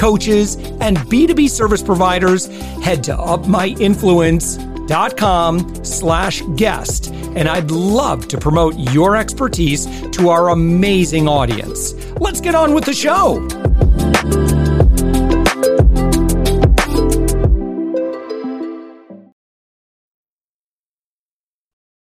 [0.00, 2.46] coaches, and B2B service providers,
[2.82, 7.12] head to upmyinfluence.com slash guest.
[7.36, 11.92] And I'd love to promote your expertise to our amazing audience.
[12.18, 13.46] Let's get on with the show.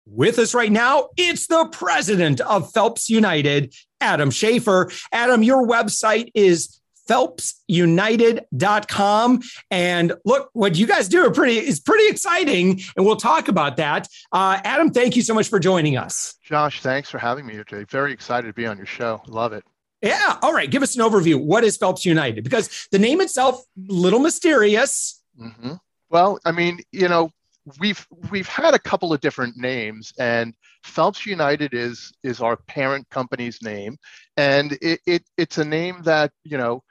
[0.04, 4.92] With us right now, it's the president of Phelps United, Adam Schafer.
[5.12, 9.40] Adam, your website is phelpsunited.com
[9.70, 13.76] and look what you guys do are pretty is pretty exciting and we'll talk about
[13.76, 14.08] that.
[14.32, 16.34] Uh, adam thank you so much for joining us.
[16.42, 17.84] Josh thanks for having me here today.
[17.90, 19.20] Very excited to be on your show.
[19.26, 19.64] Love it.
[20.02, 20.38] Yeah.
[20.42, 20.70] All right.
[20.70, 21.42] Give us an overview.
[21.42, 22.44] What is phelps united?
[22.44, 25.22] Because the name itself little mysterious.
[25.40, 25.74] Mm-hmm.
[26.08, 27.30] well i mean you know
[27.78, 30.54] we've we've had a couple of different names and
[30.86, 33.98] phelps united is is our parent company's name.
[34.36, 36.82] And it, it it's a name that you know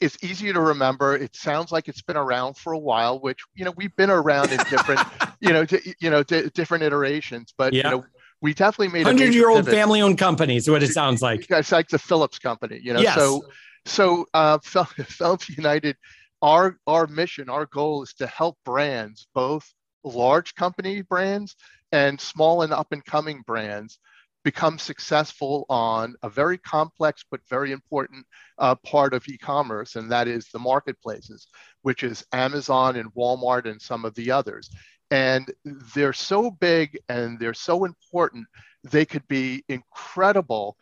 [0.00, 3.64] it's easy to remember it sounds like it's been around for a while which you
[3.64, 5.00] know we've been around in different
[5.40, 7.90] you know d- you know d- different iterations but yeah.
[7.90, 8.04] you know
[8.40, 11.72] we definitely made 100 year old family owned company is what it sounds like it's
[11.72, 13.14] like the phillips company you know yes.
[13.14, 13.42] so
[13.86, 15.96] so uh, phelps united
[16.44, 19.72] our our mission, our goal is to help brands, both
[20.04, 21.56] large company brands
[21.90, 23.98] and small and up and coming brands,
[24.44, 28.26] become successful on a very complex but very important
[28.58, 31.48] uh, part of e-commerce, and that is the marketplaces,
[31.82, 34.70] which is Amazon and Walmart and some of the others.
[35.10, 35.50] And
[35.94, 38.46] they're so big and they're so important,
[38.84, 40.76] they could be incredible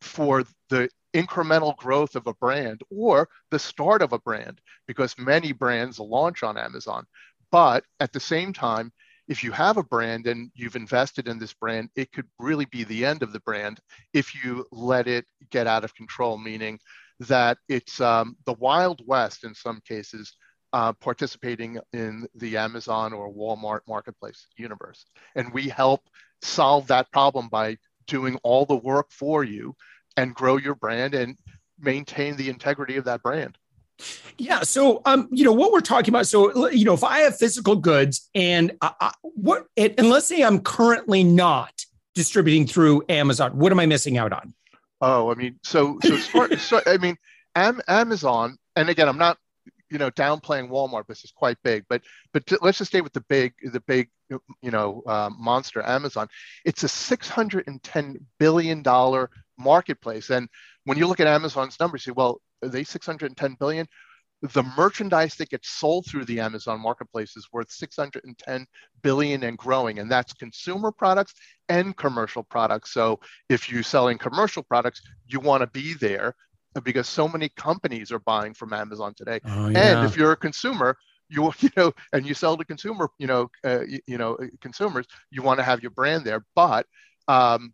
[0.00, 5.52] for the incremental growth of a brand or the start of a brand because many
[5.52, 7.06] brands launch on Amazon.
[7.50, 8.92] But at the same time,
[9.30, 12.82] if you have a brand and you've invested in this brand, it could really be
[12.82, 13.78] the end of the brand
[14.12, 16.80] if you let it get out of control, meaning
[17.20, 20.36] that it's um, the Wild West in some cases.
[20.72, 25.04] Uh, participating in the Amazon or Walmart marketplace universe.
[25.34, 26.00] And we help
[26.42, 27.76] solve that problem by
[28.06, 29.74] doing all the work for you
[30.16, 31.36] and grow your brand and
[31.80, 33.58] maintain the integrity of that brand.
[34.38, 34.62] Yeah.
[34.62, 36.26] So, um, you know, what we're talking about.
[36.26, 40.26] So, you know, if I have physical goods and I, I, what, it, and let's
[40.26, 41.84] say I'm currently not
[42.14, 44.54] distributing through Amazon, what am I missing out on?
[45.00, 47.16] Oh, I mean, so, so, so I mean,
[47.54, 49.38] Am, Amazon, and again, I'm not,
[49.90, 53.22] you know, downplaying Walmart, this is quite big, but, but let's just stay with the
[53.22, 56.28] big, the big, you know, uh, monster Amazon.
[56.64, 60.48] It's a 610 billion dollar marketplace, and
[60.84, 63.86] when you look at Amazon's numbers, you say, well, they 610 billion?
[64.42, 68.66] The merchandise that gets sold through the Amazon marketplace is worth 610
[69.02, 71.34] billion and growing, and that's consumer products
[71.68, 72.94] and commercial products.
[72.94, 76.34] So if you're selling commercial products, you want to be there
[76.82, 79.40] because so many companies are buying from Amazon today.
[79.44, 79.78] Oh, yeah.
[79.78, 80.96] And if you're a consumer,
[81.28, 85.06] you you know, and you sell to consumer, you know, uh, you, you, know, consumers,
[85.30, 86.44] you want to have your brand there.
[86.54, 86.86] But
[87.28, 87.72] um,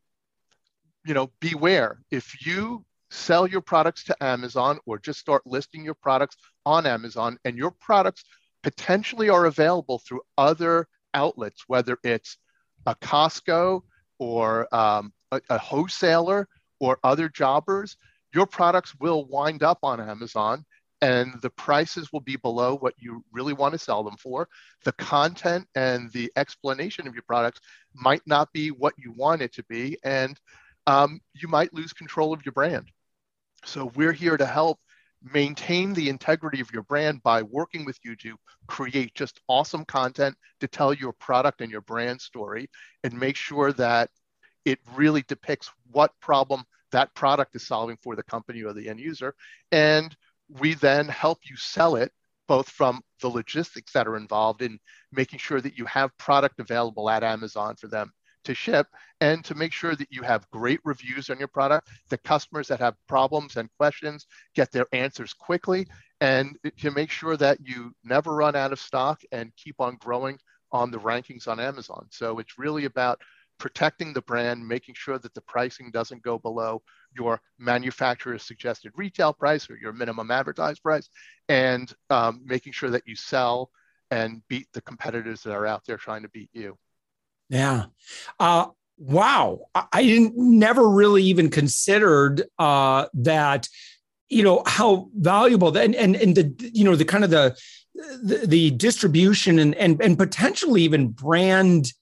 [1.04, 2.84] you know, beware if you
[3.16, 7.70] sell your products to Amazon or just start listing your products on Amazon and your
[7.70, 8.24] products
[8.62, 12.36] potentially are available through other outlets, whether it's
[12.86, 13.82] a Costco
[14.18, 16.48] or um, a, a wholesaler
[16.80, 17.96] or other jobbers,
[18.34, 20.64] your products will wind up on Amazon
[21.02, 24.48] and the prices will be below what you really want to sell them for.
[24.84, 27.60] The content and the explanation of your products
[27.94, 29.98] might not be what you want it to be.
[30.04, 30.38] And
[30.86, 32.90] um, you might lose control of your brand.
[33.66, 34.78] So we're here to help
[35.32, 38.36] maintain the integrity of your brand by working with you to
[38.68, 42.70] create just awesome content to tell your product and your brand story
[43.02, 44.10] and make sure that
[44.64, 49.00] it really depicts what problem that product is solving for the company or the end
[49.00, 49.34] user.
[49.72, 50.16] And
[50.48, 52.12] we then help you sell it
[52.46, 54.78] both from the logistics that are involved in
[55.10, 58.12] making sure that you have product available at Amazon for them
[58.46, 58.86] to ship
[59.20, 62.80] and to make sure that you have great reviews on your product, that customers that
[62.80, 65.86] have problems and questions get their answers quickly,
[66.20, 70.38] and to make sure that you never run out of stock and keep on growing
[70.72, 72.06] on the rankings on Amazon.
[72.10, 73.20] So it's really about
[73.58, 76.82] protecting the brand, making sure that the pricing doesn't go below
[77.16, 81.08] your manufacturer's suggested retail price or your minimum advertised price,
[81.48, 83.70] and um, making sure that you sell
[84.10, 86.76] and beat the competitors that are out there trying to beat you.
[87.48, 87.86] Yeah.
[88.38, 88.66] Uh,
[88.98, 89.60] wow.
[89.92, 93.68] I didn't never really even considered uh, that,
[94.28, 97.56] you know, how valuable that, and, and, and the, you know, the kind of the,
[97.94, 101.92] the, the distribution and, and, and potentially even brand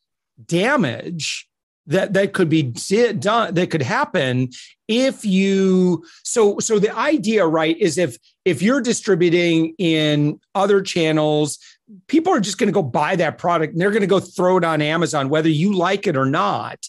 [0.46, 1.48] damage
[1.86, 4.48] that that could be done that could happen
[4.88, 11.58] if you so so the idea right is if if you're distributing in other channels
[12.06, 14.56] people are just going to go buy that product and they're going to go throw
[14.56, 16.86] it on Amazon, whether you like it or not.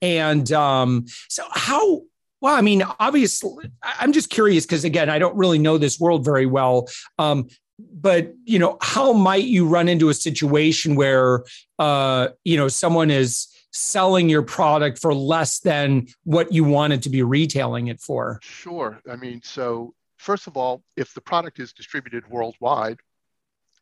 [0.00, 2.02] And um, so, how?
[2.40, 6.24] Well, I mean, obviously, I'm just curious because again, I don't really know this world
[6.24, 6.88] very well.
[7.18, 7.48] Um,
[7.78, 11.44] but you know, how might you run into a situation where
[11.78, 17.10] uh, you know someone is selling your product for less than what you wanted to
[17.10, 18.38] be retailing it for?
[18.42, 19.00] Sure.
[19.10, 22.98] I mean, so first of all, if the product is distributed worldwide,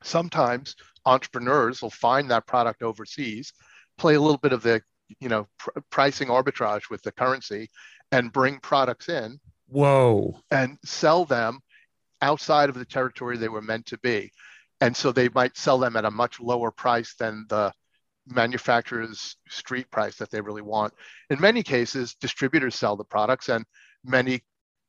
[0.03, 3.53] sometimes entrepreneurs will find that product overseas,
[3.99, 4.83] play a little bit of the
[5.21, 7.71] you know pr- pricing arbitrage with the currency,
[8.13, 9.39] and bring products in.
[9.69, 10.41] Whoa!
[10.51, 11.61] And sell them
[12.23, 14.33] outside of the territory they were meant to be,
[14.81, 17.73] and so they might sell them at a much lower price than the
[18.27, 20.93] manufacturer's street price that they really want.
[21.31, 23.65] In many cases, distributors sell the products, and
[24.05, 24.43] many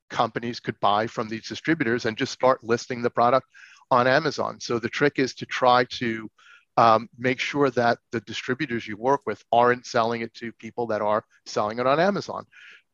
[0.10, 3.48] companies could buy from these distributors and just start listing the product
[3.92, 4.60] on Amazon.
[4.60, 6.30] So the trick is to try to
[6.78, 11.02] um, make sure that the distributors you work with aren't selling it to people that
[11.02, 12.46] are selling it on Amazon.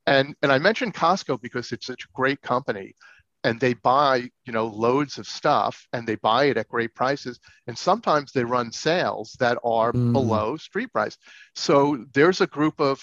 [0.05, 2.95] And, and I mentioned Costco because it's such a great company
[3.43, 7.39] and they buy you know loads of stuff and they buy it at great prices
[7.67, 10.13] and sometimes they run sales that are mm.
[10.13, 11.17] below street price
[11.55, 13.01] so there's a group of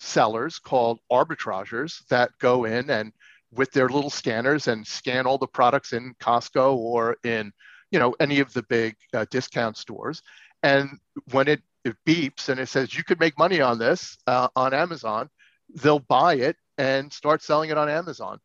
[0.00, 3.12] sellers called arbitrageurs that go in and
[3.52, 7.52] with their little scanners and scan all the products in Costco or in
[7.90, 10.22] you know any of the big uh, discount stores.
[10.62, 10.98] And
[11.30, 14.74] when it, it beeps and it says you could make money on this uh, on
[14.74, 15.30] Amazon,
[15.74, 18.38] they'll buy it and start selling it on Amazon.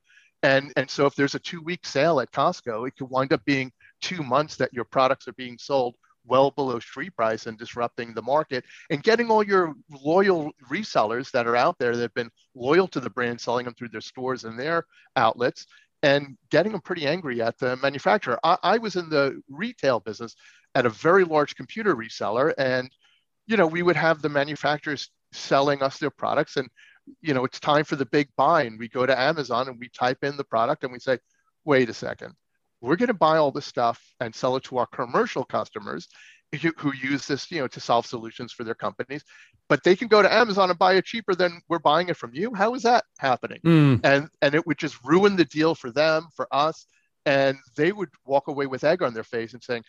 [0.43, 3.43] And and so if there's a two week sale at Costco, it could wind up
[3.45, 5.95] being two months that your products are being sold
[6.25, 11.47] well below street price and disrupting the market and getting all your loyal resellers that
[11.47, 14.43] are out there that have been loyal to the brand selling them through their stores
[14.45, 14.85] and their
[15.15, 15.65] outlets
[16.01, 18.39] and getting them pretty angry at the manufacturer.
[18.43, 20.35] I, I was in the retail business
[20.75, 22.89] at a very large computer reseller and
[23.45, 26.69] you know we would have the manufacturers selling us their products and
[27.21, 29.89] you know it's time for the big buy and we go to amazon and we
[29.89, 31.17] type in the product and we say
[31.65, 32.33] wait a second
[32.83, 36.09] we're going to buy all this stuff and sell it to our commercial customers
[36.61, 39.23] who, who, use this, you know, to solve solutions for their companies.
[39.69, 42.31] But they can go to Amazon and buy it cheaper than we're buying it from
[42.33, 42.53] you.
[42.53, 43.59] How is that happening?
[43.65, 44.01] Mm.
[44.03, 46.85] And and it would just ruin the deal for them, for us.
[47.25, 49.83] And they would walk away with egg on their face and saying,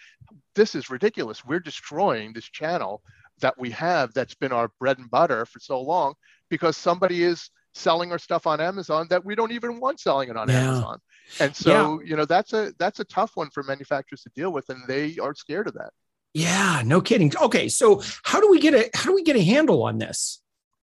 [0.54, 1.44] "This is ridiculous.
[1.44, 3.02] We're destroying this channel
[3.40, 6.14] that we have that's been our bread and butter for so long
[6.54, 10.36] because somebody is selling our stuff on Amazon that we don't even want selling it
[10.36, 10.68] on yeah.
[10.68, 10.98] Amazon.
[11.40, 12.08] And so, yeah.
[12.10, 15.16] you know, that's a that's a tough one for manufacturers to deal with, and they
[15.18, 15.90] are scared of that.
[16.32, 17.32] Yeah, no kidding.
[17.42, 20.40] Okay, so how do we get a how do we get a handle on this?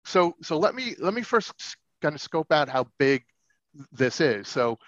[0.04, 1.52] So so let me let me first
[2.00, 3.22] kind of scope out how big
[3.92, 4.48] this is.
[4.48, 4.78] So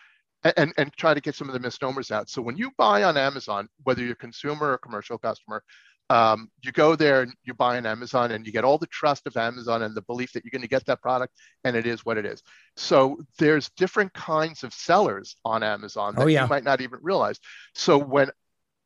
[0.57, 2.29] and and try to get some of the misnomers out.
[2.29, 5.63] So when you buy on Amazon, whether you're consumer or commercial customer,
[6.11, 9.27] um, you go there and you buy on Amazon and you get all the trust
[9.27, 11.33] of Amazon and the belief that you're going to get that product
[11.65, 12.43] and it is what it is.
[12.77, 16.43] So there's different kinds of sellers on Amazon that oh, yeah.
[16.43, 17.39] you might not even realize.
[17.75, 18.31] So when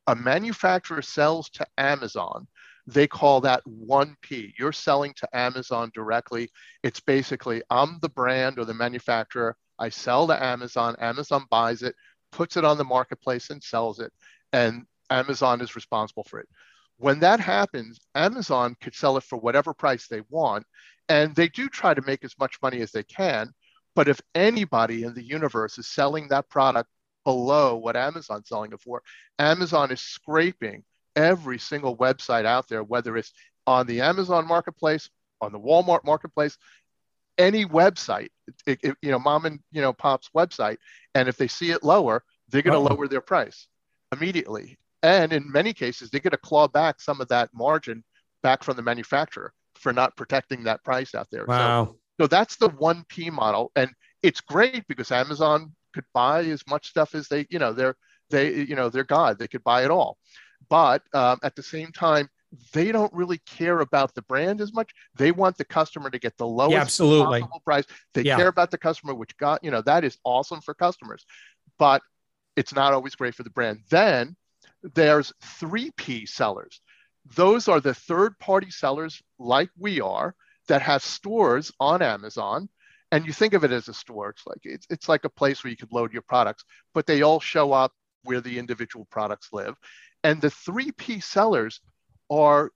[0.06, 2.46] a manufacturer sells to Amazon,
[2.86, 4.54] they call that 1P.
[4.58, 6.50] You're selling to Amazon directly.
[6.82, 9.56] It's basically I'm the brand or the manufacturer.
[9.78, 10.96] I sell to Amazon.
[10.98, 11.94] Amazon buys it,
[12.32, 14.12] puts it on the marketplace and sells it.
[14.52, 16.48] And Amazon is responsible for it.
[16.98, 20.66] When that happens, Amazon could sell it for whatever price they want.
[21.08, 23.52] And they do try to make as much money as they can.
[23.94, 26.88] But if anybody in the universe is selling that product
[27.24, 29.02] below what Amazon's selling it for,
[29.38, 30.84] Amazon is scraping
[31.16, 33.32] every single website out there, whether it's
[33.66, 35.08] on the Amazon marketplace,
[35.40, 36.58] on the Walmart marketplace,
[37.38, 38.28] any website,
[38.66, 40.78] it, it, you know, mom and you know pop's website,
[41.14, 43.68] and if they see it lower, they're going to lower their price
[44.12, 44.78] immediately.
[45.02, 48.02] And in many cases, they get to claw back some of that margin
[48.42, 51.46] back from the manufacturer for not protecting that price out there.
[51.46, 51.84] Wow.
[51.84, 53.70] So, so that's the 1P model.
[53.76, 53.90] And
[54.22, 57.96] it's great because Amazon could buy as much stuff as they, you know, they're,
[58.30, 60.18] they, you know, they're God, they could buy it all.
[60.68, 62.28] But um, at the same time,
[62.72, 64.90] they don't really care about the brand as much.
[65.16, 67.40] They want the customer to get the lowest yeah, absolutely.
[67.40, 67.84] possible price.
[68.14, 68.36] They Yeah.
[68.36, 71.24] care about the customer, which got, you know, that is awesome for customers,
[71.78, 72.02] but
[72.56, 73.80] it's not always great for the brand.
[73.90, 74.34] Then
[74.94, 76.80] there's 3P sellers.
[77.36, 80.34] Those are the third party sellers like we are
[80.68, 82.68] that have stores on Amazon.
[83.10, 84.30] And you think of it as a store.
[84.30, 86.64] It's like it's, it's like a place where you could load your products,
[86.94, 87.92] but they all show up
[88.22, 89.74] where the individual products live.
[90.24, 91.80] And the 3P sellers
[92.30, 92.70] are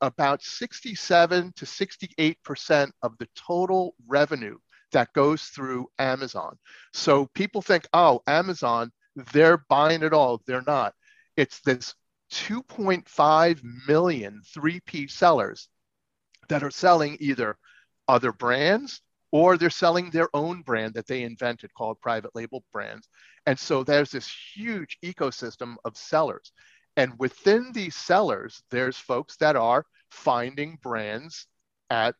[0.00, 4.58] about 67 to 68% of the total revenue
[4.92, 6.56] that goes through Amazon.
[6.92, 8.90] So people think, oh, Amazon,
[9.32, 10.42] they're buying it all.
[10.46, 10.94] They're not.
[11.36, 11.94] It's this
[12.32, 15.68] 2.5 million 3P sellers
[16.48, 17.56] that are selling either
[18.08, 19.00] other brands
[19.32, 23.08] or they're selling their own brand that they invented called private label brands.
[23.44, 26.52] And so there's this huge ecosystem of sellers.
[26.96, 31.46] And within these sellers, there's folks that are finding brands
[31.90, 32.14] at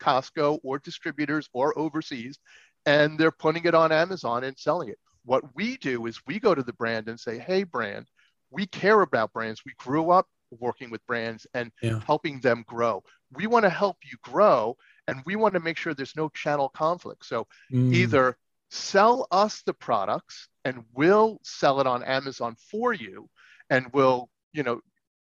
[0.00, 2.38] Costco or distributors or overseas,
[2.84, 4.98] and they're putting it on Amazon and selling it.
[5.24, 8.06] What we do is we go to the brand and say, hey, brand,
[8.50, 9.62] we care about brands.
[9.64, 12.00] We grew up working with brands and Yeah.
[12.00, 13.02] helping them grow.
[13.32, 14.76] We want to help you grow,
[15.06, 17.26] and we want to make sure there's no channel conflict.
[17.26, 17.92] So Mm.
[17.92, 18.36] either
[18.70, 23.28] sell us the products and we'll sell it on Amazon for you
[23.70, 24.80] and we'll you know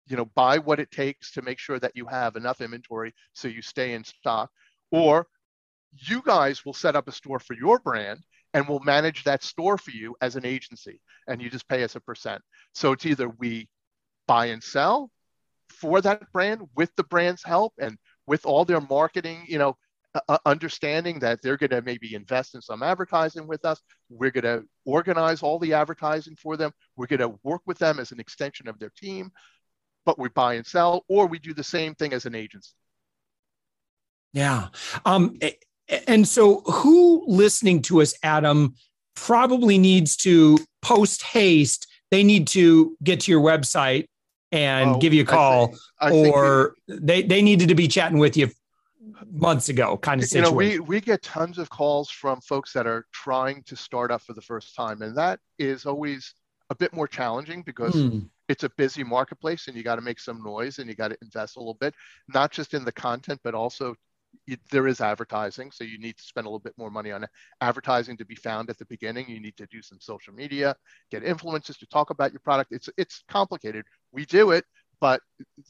[0.08, 3.46] you know buy what it takes to make sure that you have enough inventory so
[3.46, 4.50] you stay in stock
[4.90, 5.28] or
[5.92, 8.20] you guys will set up a store for your brand
[8.54, 11.96] and we'll manage that store for you as an agency and you just pay us
[11.96, 12.42] a percent
[12.74, 13.68] so it's either we
[14.26, 15.10] buy and sell
[15.68, 19.76] for that brand with the brand's help and with all their marketing you know
[20.28, 23.80] uh, understanding that they're going to maybe invest in some advertising with us.
[24.08, 26.72] We're going to organize all the advertising for them.
[26.96, 29.30] We're going to work with them as an extension of their team,
[30.04, 32.72] but we buy and sell, or we do the same thing as an agency.
[34.32, 34.68] Yeah.
[35.04, 35.38] Um,
[36.06, 38.74] and so who listening to us, Adam,
[39.14, 41.86] probably needs to post haste.
[42.10, 44.06] They need to get to your website
[44.52, 47.88] and Oh, give you a call, think- I think or they, they needed to be
[47.88, 48.50] chatting with you
[49.30, 50.72] months ago, kind of you know situation.
[50.84, 54.34] we we get tons of calls from folks that are trying to start up for
[54.34, 56.34] the first time and that is always
[56.70, 58.20] a bit more challenging because Hmm.
[58.48, 61.16] it's a busy marketplace and you got to make some noise and you got to
[61.22, 61.94] invest a little bit
[62.28, 63.94] not just in the content but also
[64.46, 67.26] it, there is advertising so you need to spend a little bit more money on
[67.60, 70.74] advertising to be found at the beginning you need to do some social media
[71.10, 74.64] get influencers to talk about your product it's it's complicated we do it
[75.00, 75.20] but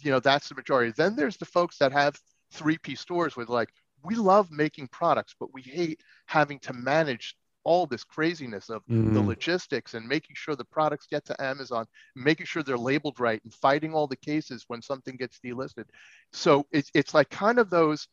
[0.00, 2.18] you know that's the majority then there's the folks that have
[2.52, 3.68] 3p stores with like
[4.04, 8.82] we love making products but we hate having to manage all this craziness of
[9.12, 9.26] the Mm.
[9.26, 13.52] logistics and making sure the products get to Amazon, making sure they're labeled right, and
[13.52, 15.84] fighting all the cases when something gets delisted.
[16.32, 18.06] So it's it's like kind of those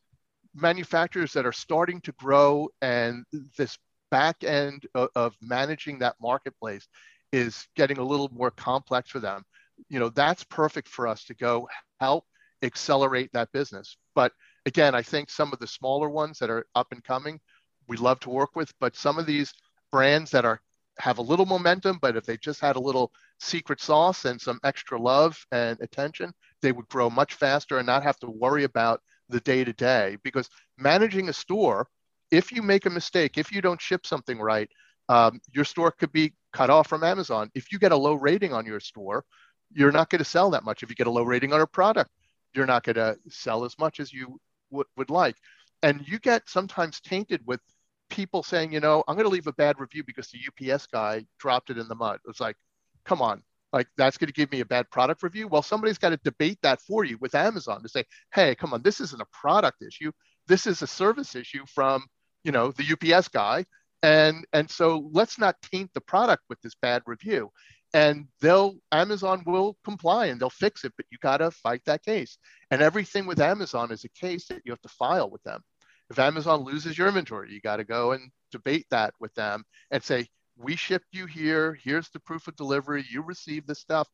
[0.54, 3.24] manufacturers that are starting to grow, and
[3.56, 3.76] this
[4.10, 6.86] back end of, of managing that marketplace
[7.32, 9.42] is getting a little more complex for them.
[9.88, 11.68] You know, that's perfect for us to go
[12.00, 12.24] help
[12.62, 13.96] accelerate that business.
[14.14, 14.32] But
[14.66, 17.40] again, I think some of the smaller ones that are up and coming,
[17.88, 19.52] we love to work with, but some of these
[19.90, 20.60] brands that are
[20.98, 24.60] have a little momentum, but if they just had a little secret sauce and some
[24.62, 26.32] extra love and attention,
[26.62, 30.16] they would grow much faster and not have to worry about the day to day.
[30.22, 31.88] Because managing a store,
[32.30, 34.68] if you make a mistake, if you don't ship something right,
[35.08, 37.50] um, your store could be cut off from Amazon.
[37.54, 39.24] If you get a low rating on your store,
[39.70, 40.82] you're not going to sell that much.
[40.82, 42.10] If you get a low rating on a product,
[42.54, 44.40] you're not going to sell as much as you
[44.70, 45.36] would, would like.
[45.82, 47.60] And you get sometimes tainted with
[48.08, 51.24] people saying, you know, I'm going to leave a bad review because the UPS guy
[51.38, 52.20] dropped it in the mud.
[52.28, 52.56] It's like,
[53.04, 53.42] come on,
[53.74, 55.48] like that's going to give me a bad product review.
[55.48, 58.82] Well, somebody's got to debate that for you with Amazon to say, hey, come on,
[58.82, 60.12] this isn't a product issue.
[60.46, 62.06] This is a service issue from,
[62.44, 63.64] you know, the UPS guy.
[64.04, 67.50] And, and so let's not taint the product with this bad review.
[67.92, 72.04] And they'll, Amazon will comply and they'll fix it, but you got to fight that
[72.04, 72.38] case.
[72.70, 75.62] And everything with Amazon is a case that you have to file with them.
[76.10, 80.02] If Amazon loses your inventory, you got to go and debate that with them and
[80.02, 81.74] say, we shipped you here.
[81.82, 83.04] Here's the proof of delivery.
[83.10, 84.08] You received this stuff.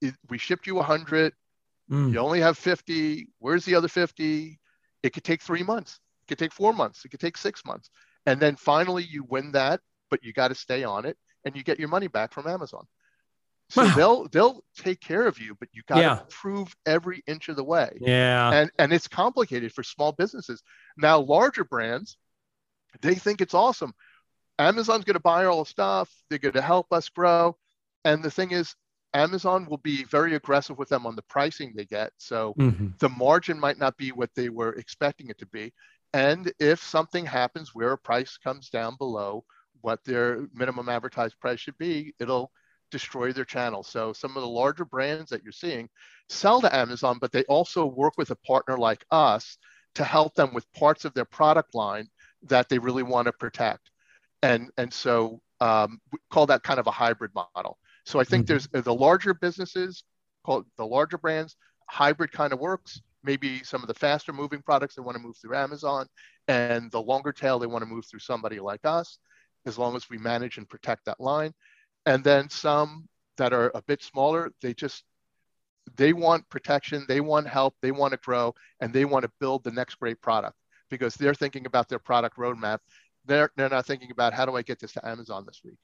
[0.00, 1.32] It, we shipped you 100.
[1.90, 2.12] Mm.
[2.12, 3.28] You only have 50.
[3.38, 4.58] Where's the other 50?
[5.02, 6.00] It could take three months.
[6.24, 7.04] It could take four months.
[7.04, 7.90] It could take six months.
[8.26, 11.62] And then finally you win that, but you got to stay on it and you
[11.62, 12.86] get your money back from Amazon.
[13.70, 13.94] So Wow.
[13.96, 16.20] they'll they'll take care of you, but you got to Yeah.
[16.30, 18.50] prove every inch of the way Yeah.
[18.52, 20.62] and and it's complicated for small businesses
[20.96, 22.16] now larger brands
[23.02, 23.92] they think it's awesome
[24.58, 27.56] amazon's going to buy all the stuff they're going to help us grow
[28.04, 28.74] and the thing is
[29.14, 32.12] Amazon will be very aggressive with them on the pricing they get.
[32.18, 32.88] So mm-hmm.
[32.98, 35.72] the margin might not be what they were expecting it to be.
[36.12, 39.44] And if something happens where a price comes down below
[39.80, 42.50] what their minimum advertised price should be, it'll
[42.90, 43.82] destroy their channel.
[43.82, 45.88] So some of the larger brands that you're seeing
[46.28, 49.58] sell to Amazon, but they also work with a partner like us
[49.94, 52.08] to help them with parts of their product line
[52.42, 53.87] that they really want to protect.
[54.42, 57.78] And, and so um, we call that kind of a hybrid model.
[58.04, 58.66] So I think mm-hmm.
[58.72, 60.04] there's the larger businesses,
[60.44, 61.56] called the larger brands,
[61.90, 63.00] hybrid kind of works.
[63.24, 66.06] Maybe some of the faster moving products they want to move through Amazon,
[66.46, 69.18] and the longer tail they want to move through somebody like us,
[69.66, 71.52] as long as we manage and protect that line.
[72.06, 75.04] And then some that are a bit smaller, they just
[75.96, 79.64] they want protection, they want help, they want to grow, and they want to build
[79.64, 80.54] the next great product
[80.90, 82.78] because they're thinking about their product roadmap.
[83.28, 85.78] They're they're not thinking about how do I get this to Amazon this week.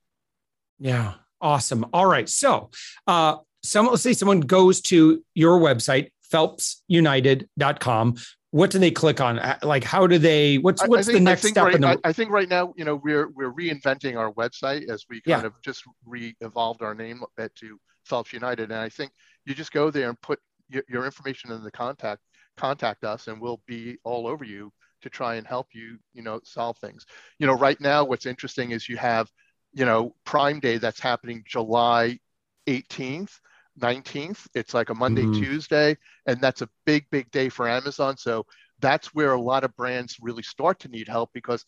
[0.78, 1.86] Yeah, awesome.
[1.92, 2.70] All right, so
[3.06, 8.16] uh, some let's say someone goes to your website phelpsunited.com
[8.54, 9.40] what do they click on?
[9.40, 10.58] Uh, like, how do they?
[10.58, 11.64] What's what's think, the next step?
[11.64, 11.88] Right, the...
[11.88, 15.42] I, I, think right now, you know, we're we're reinventing our website as we kind
[15.42, 15.46] yeah.
[15.48, 19.10] of just re-evolved our name to Phelps United, and I think
[19.44, 22.20] you just go there and put your, your information in the contact
[22.56, 24.72] contact us, and we'll be all over you
[25.04, 27.06] to try and help you, you know, solve things.
[27.38, 29.30] You know, right now, what's interesting is you have,
[29.72, 32.18] you know, Prime Day that's happening July
[32.66, 33.38] 18th
[33.80, 34.46] 19th.
[34.54, 35.42] It's like a Monday, mm-hmm.
[35.42, 35.96] Tuesday,
[36.26, 38.16] and that's a big, big day for Amazon.
[38.16, 38.46] So
[38.80, 41.64] that's where a lot of brands really start to need help because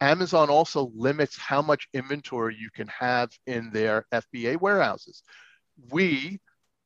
[0.00, 5.22] Amazon also limits how much inventory you can have in their FBA warehouses.
[5.90, 6.40] We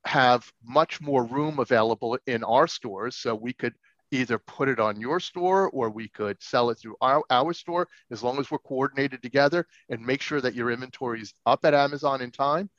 [0.05, 3.75] have much more room available in our stores, so we could
[4.15, 7.89] either put it on your store or we could sell it through our, our store
[8.11, 11.75] as long as we're coordinated together and make sure that your inventory is up at
[11.75, 12.71] Amazon in time.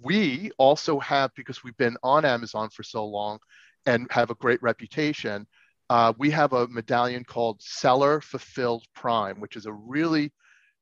[0.00, 3.38] We also have, because we've been on Amazon for so long
[3.86, 5.46] and have a great reputation,
[5.90, 10.32] uh, we have a medallion called Seller Fulfilled Prime, which is a really,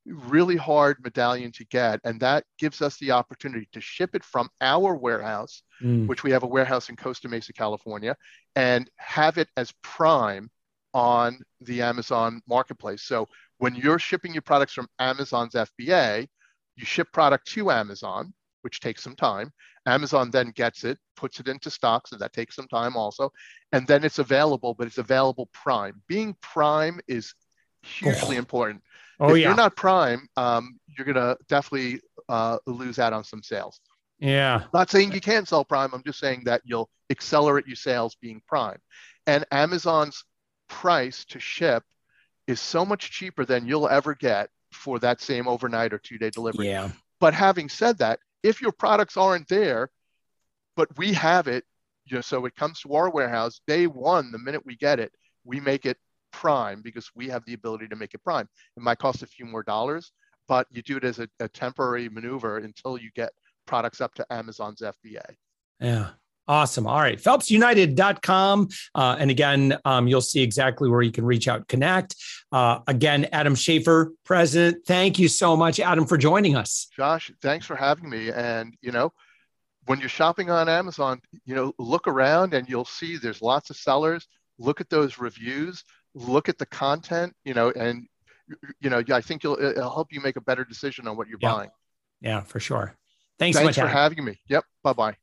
[0.06, 2.00] really hard medallion to get.
[2.04, 6.06] And that gives us the opportunity to ship it from our warehouse, mm.
[6.06, 8.16] which we have a warehouse in Costa Mesa, California,
[8.54, 10.50] and have it as Prime
[10.94, 13.02] on the Amazon marketplace.
[13.02, 16.26] So when you're shipping your products from Amazon's FBA,
[16.76, 18.32] you ship product to Amazon
[18.66, 19.52] which takes some time.
[19.86, 23.30] Amazon then gets it, puts it into stock, so that takes some time also.
[23.70, 26.02] And then it's available, but it's available prime.
[26.08, 27.32] Being prime is
[27.84, 28.40] hugely oh.
[28.40, 28.82] important.
[29.18, 29.32] Oh, yeah.
[29.32, 29.48] if yeah.
[29.48, 33.80] you're not prime, um, you're going to definitely uh, lose out on some sales.
[34.18, 34.64] Yeah.
[34.72, 35.90] Not saying you can't sell prime.
[35.92, 38.78] I'm just saying that you'll accelerate your sales being prime.
[39.26, 40.24] And Amazon's
[40.68, 41.84] price to ship
[42.46, 46.30] is so much cheaper than you'll ever get for that same overnight or two day
[46.30, 46.68] delivery.
[46.68, 46.90] Yeah.
[47.20, 49.90] But having said that, if your products aren't there,
[50.76, 51.64] but we have it,
[52.04, 55.12] you know, so it comes to our warehouse day one, the minute we get it,
[55.44, 55.98] we make it
[56.36, 58.46] prime because we have the ability to make it prime.
[58.76, 60.12] It might cost a few more dollars,
[60.46, 63.30] but you do it as a, a temporary maneuver until you get
[63.66, 65.24] products up to Amazon's FBA.
[65.80, 66.10] Yeah.
[66.48, 66.86] Awesome.
[66.86, 67.18] All right.
[67.18, 68.68] PhelpsUnited.com.
[68.94, 72.14] Uh, and again, um, you'll see exactly where you can reach out, connect.
[72.52, 74.86] Uh, again, Adam Schaefer, president.
[74.86, 76.86] Thank you so much, Adam, for joining us.
[76.94, 78.30] Josh, thanks for having me.
[78.30, 79.12] And, you know,
[79.86, 83.76] when you're shopping on Amazon, you know, look around and you'll see there's lots of
[83.76, 84.28] sellers.
[84.58, 85.84] Look at those reviews,
[86.16, 88.08] look at the content, you know, and,
[88.80, 91.38] you know, I think you'll, it'll help you make a better decision on what you're
[91.40, 91.52] yeah.
[91.52, 91.70] buying.
[92.20, 92.96] Yeah, for sure.
[93.38, 94.12] Thanks, thanks so much for Adam.
[94.12, 94.40] having me.
[94.48, 94.64] Yep.
[94.82, 95.16] Bye bye.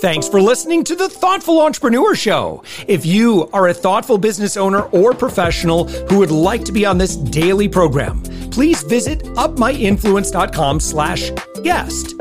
[0.00, 2.62] Thanks for listening to the Thoughtful Entrepreneur Show.
[2.86, 6.98] If you are a thoughtful business owner or professional who would like to be on
[6.98, 11.30] this daily program, please visit upmyinfluence.com slash
[11.62, 12.14] guest.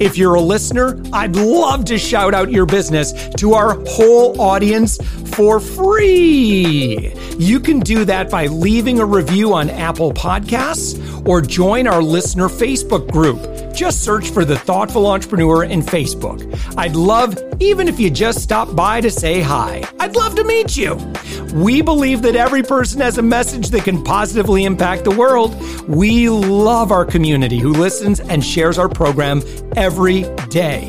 [0.00, 4.98] If you're a listener, I'd love to shout out your business to our whole audience
[5.34, 7.12] for free.
[7.38, 12.48] You can do that by leaving a review on Apple Podcasts or join our listener
[12.48, 13.40] Facebook group.
[13.74, 16.40] Just search for the Thoughtful Entrepreneur in Facebook.
[16.78, 19.82] I'd love even if you just stop by to say hi.
[19.98, 20.94] I'd love to meet you.
[21.54, 25.60] We believe that every person has a message that can positively impact the world.
[25.88, 29.42] We love our community who listens and shares our program
[29.76, 30.88] every day.